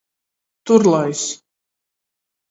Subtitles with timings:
[0.65, 1.21] Turlais.